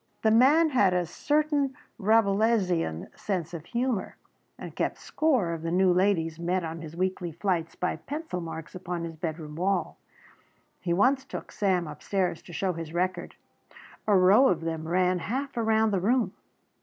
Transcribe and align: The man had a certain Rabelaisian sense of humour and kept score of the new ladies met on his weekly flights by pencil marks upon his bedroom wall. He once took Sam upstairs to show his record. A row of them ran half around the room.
The 0.23 0.31
man 0.31 0.69
had 0.71 0.95
a 0.95 1.05
certain 1.05 1.75
Rabelaisian 1.99 3.15
sense 3.15 3.53
of 3.53 3.65
humour 3.65 4.17
and 4.57 4.75
kept 4.75 4.97
score 4.97 5.53
of 5.53 5.61
the 5.61 5.69
new 5.69 5.93
ladies 5.93 6.39
met 6.39 6.63
on 6.63 6.81
his 6.81 6.95
weekly 6.95 7.31
flights 7.31 7.75
by 7.75 7.97
pencil 7.97 8.41
marks 8.41 8.73
upon 8.73 9.03
his 9.03 9.15
bedroom 9.15 9.55
wall. 9.55 9.99
He 10.79 10.91
once 10.91 11.23
took 11.23 11.51
Sam 11.51 11.85
upstairs 11.87 12.41
to 12.41 12.51
show 12.51 12.73
his 12.73 12.95
record. 12.95 13.35
A 14.07 14.17
row 14.17 14.47
of 14.47 14.61
them 14.61 14.87
ran 14.87 15.19
half 15.19 15.55
around 15.55 15.91
the 15.91 16.01
room. 16.01 16.33